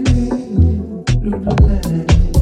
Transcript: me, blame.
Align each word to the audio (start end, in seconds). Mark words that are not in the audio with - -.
me, 0.00 1.04
blame. 1.20 2.33